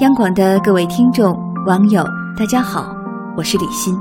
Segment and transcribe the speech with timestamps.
[0.00, 2.02] 央广的各位听众、网友，
[2.34, 2.86] 大家好，
[3.36, 3.94] 我是李欣。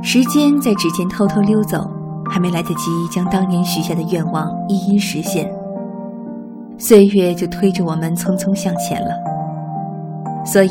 [0.00, 1.90] 时间在指尖偷偷溜走，
[2.30, 5.52] 还没来得及将当年许下的愿望一一实现，
[6.78, 9.10] 岁月就推着我们匆匆向前了。
[10.44, 10.70] 所以，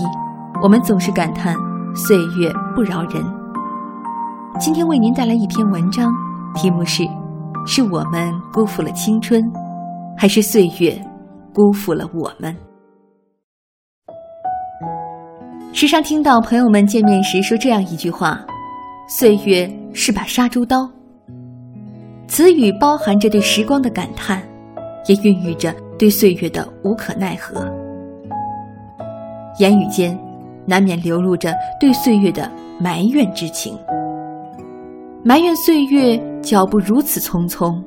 [0.64, 1.54] 我们总是感叹
[1.94, 3.22] 岁月不饶人。
[4.62, 6.10] 今天为您带来一篇文章，
[6.56, 7.04] 题目是：
[7.66, 9.44] 是我们辜负了青春，
[10.18, 10.98] 还是岁月
[11.54, 12.56] 辜负了我们？
[15.72, 18.44] 时常听到朋友们见面时说这样一句话
[19.08, 20.90] ：“岁月是把杀猪刀。”
[22.28, 24.42] 此语包含着对时光的感叹，
[25.06, 27.72] 也孕育着对岁月的无可奈何。
[29.60, 30.18] 言语间，
[30.66, 33.78] 难免流露着对岁月的埋怨之情，
[35.24, 37.80] 埋怨岁月脚步如此匆匆，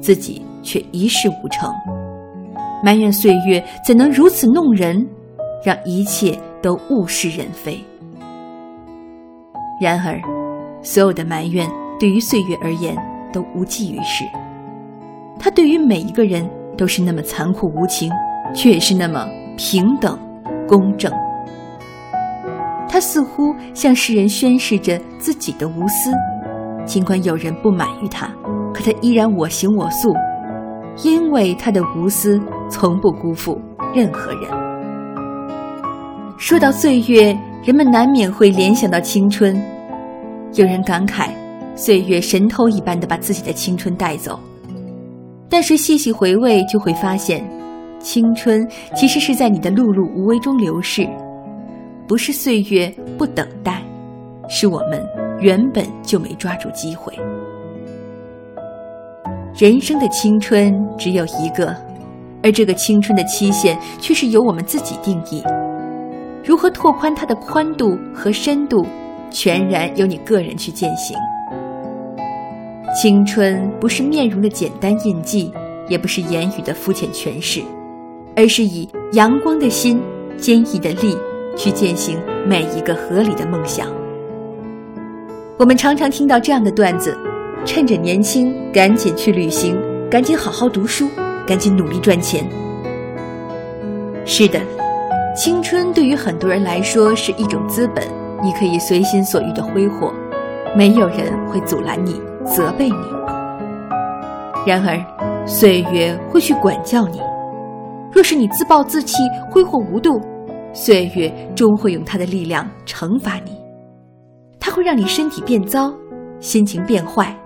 [0.00, 1.70] 自己却一事无成；
[2.82, 5.06] 埋怨岁月怎能如此弄人，
[5.62, 6.36] 让一切。
[6.66, 7.78] 都物是人非。
[9.80, 10.20] 然而，
[10.82, 12.96] 所有的埋怨对于岁月而言
[13.32, 14.24] 都无济于事。
[15.38, 16.44] 它对于每一个人
[16.76, 18.10] 都是那么残酷无情，
[18.52, 20.18] 却也是那么平等
[20.66, 21.12] 公正。
[22.88, 26.10] 他似乎向世人宣示着自己的无私，
[26.84, 28.26] 尽管有人不满于他，
[28.74, 30.12] 可他依然我行我素，
[31.04, 33.56] 因为他的无私从不辜负
[33.94, 34.65] 任何人。
[36.38, 37.34] 说到岁月，
[37.64, 39.58] 人们难免会联想到青春。
[40.52, 41.30] 有人感慨，
[41.74, 44.38] 岁月神偷一般的把自己的青春带走。
[45.48, 47.42] 但是细细回味，就会发现，
[48.00, 51.08] 青春其实是在你的碌碌无为中流逝，
[52.06, 53.82] 不是岁月不等待，
[54.46, 55.02] 是我们
[55.40, 57.18] 原本就没抓住机会。
[59.54, 61.74] 人生的青春只有一个，
[62.42, 65.42] 而这个青春的期限却是由我们自己定义。
[66.46, 68.86] 如何拓宽它的宽度和深度，
[69.32, 71.16] 全然由你个人去践行。
[72.94, 75.52] 青春不是面容的简单印记，
[75.88, 77.60] 也不是言语的肤浅诠释，
[78.36, 80.00] 而是以阳光的心、
[80.36, 81.18] 坚毅的力
[81.56, 83.88] 去践行每一个合理的梦想。
[85.58, 87.18] 我们常常听到这样的段子：
[87.64, 89.76] 趁着年轻，赶紧去旅行，
[90.08, 91.08] 赶紧好好读书，
[91.44, 92.48] 赶紧努力赚钱。
[94.24, 94.60] 是的。
[95.36, 98.08] 青春对于很多人来说是一种资本，
[98.42, 100.10] 你可以随心所欲的挥霍，
[100.74, 102.96] 没有人会阻拦你、责备你。
[104.66, 104.98] 然而，
[105.46, 107.20] 岁月会去管教你。
[108.10, 109.18] 若是你自暴自弃、
[109.50, 110.18] 挥霍无度，
[110.72, 113.60] 岁月终会用它的力量惩罚你。
[114.58, 115.92] 它会让你身体变糟，
[116.40, 117.36] 心情变坏，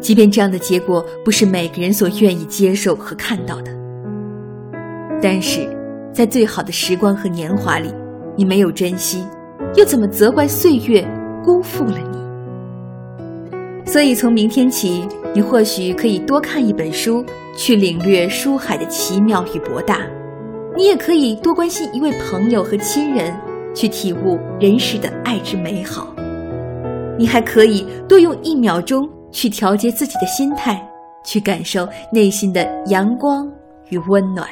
[0.00, 3.70] 即便这样的结果不是每个人所愿意接受和看到的，
[5.22, 5.68] 但是。
[6.14, 7.92] 在最好的时光和年华里，
[8.36, 9.26] 你没有珍惜，
[9.74, 11.04] 又怎么责怪岁月
[11.44, 13.90] 辜负了你？
[13.90, 17.26] 所以从明天起，你或许可以多看一本书，
[17.56, 19.96] 去领略书海的奇妙与博大；
[20.76, 23.34] 你也可以多关心一位朋友和亲人，
[23.74, 26.14] 去体悟人世的爱之美好；
[27.18, 30.80] 你还可以多用一秒钟去调节自己的心态，
[31.26, 33.50] 去感受内心的阳光
[33.88, 34.46] 与温暖。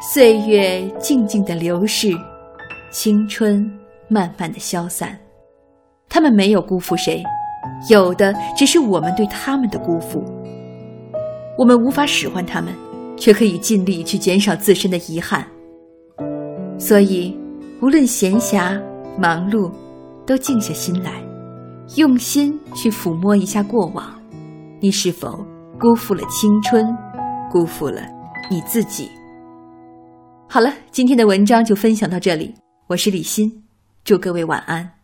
[0.00, 2.10] 岁月静静的流逝，
[2.90, 3.70] 青春
[4.08, 5.18] 慢慢的消散，
[6.08, 7.22] 他们没有辜负谁，
[7.88, 10.22] 有的只是我们对他们的辜负。
[11.56, 12.74] 我们无法使唤他们，
[13.16, 15.46] 却可以尽力去减少自身的遗憾。
[16.78, 17.36] 所以，
[17.80, 18.80] 无论闲暇
[19.16, 19.70] 忙碌，
[20.26, 21.12] 都静下心来，
[21.96, 24.04] 用心去抚摸一下过往，
[24.80, 25.44] 你是否
[25.78, 26.86] 辜负了青春，
[27.50, 28.02] 辜负了
[28.50, 29.08] 你自己？
[30.48, 32.54] 好了，今天的文章就分享到这里。
[32.86, 33.64] 我是李欣，
[34.04, 35.03] 祝各位晚安。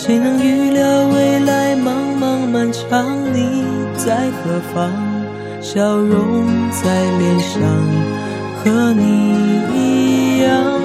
[0.00, 1.90] 谁能预料未来茫
[2.20, 3.04] 茫漫长？
[3.34, 3.64] 你
[3.96, 4.92] 在何方？
[5.60, 7.60] 笑容在脸上，
[8.62, 9.02] 和你
[9.74, 10.80] 一样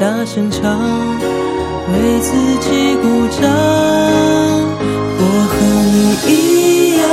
[0.00, 0.80] 大声唱，
[1.92, 3.48] 为自己鼓掌。
[5.18, 5.54] 我和
[5.94, 5.96] 你
[6.26, 6.34] 一
[6.98, 7.06] 样，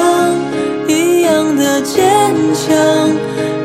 [0.87, 2.01] 一样的坚
[2.55, 2.73] 强，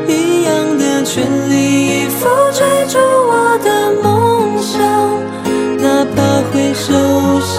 [0.07, 3.67] 一样的全力以赴追逐我的
[4.03, 4.77] 梦想，
[5.81, 6.17] 哪怕
[6.51, 6.93] 会受
[7.41, 7.57] 伤，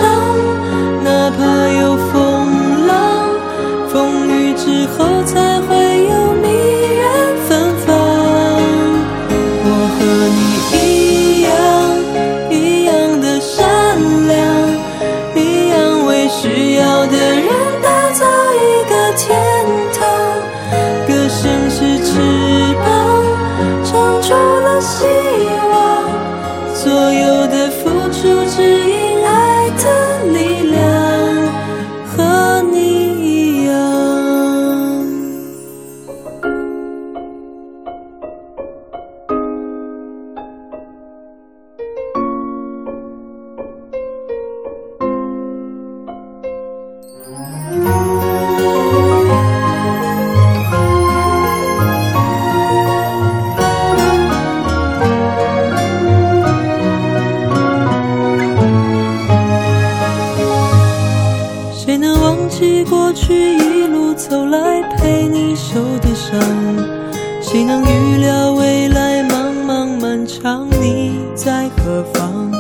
[71.43, 72.53] 在何方？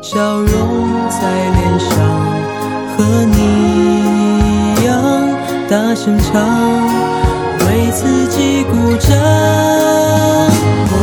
[0.00, 1.18] 笑容在
[1.50, 1.90] 脸上，
[2.96, 3.38] 和你
[4.76, 4.92] 一样
[5.68, 6.40] 大声唱，
[7.66, 9.18] 为自己鼓掌。
[10.92, 10.94] 我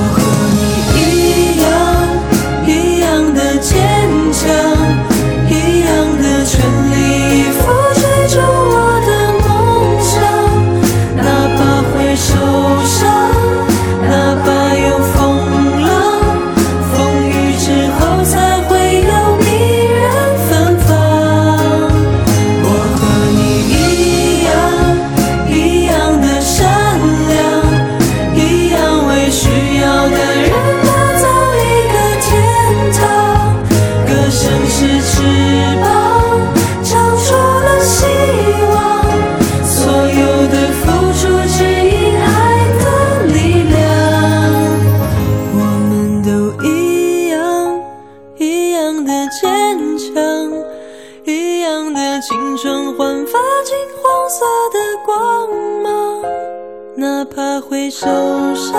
[56.99, 58.07] 哪怕会受
[58.55, 58.73] 伤，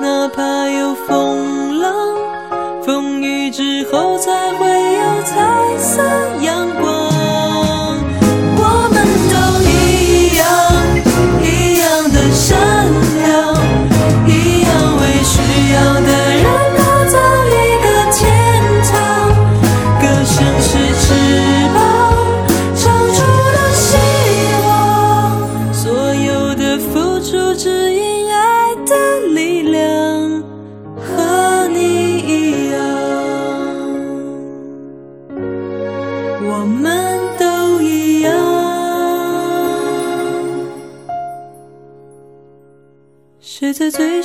[0.00, 1.92] 哪怕有风浪。
[2.84, 6.00] 风雨之后才会有彩色
[6.42, 6.97] 阳光。